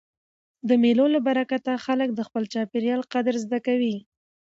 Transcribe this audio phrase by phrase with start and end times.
[0.67, 3.95] د مېلو له برکته خلک د خپل چاپېریال قدر زده کوي.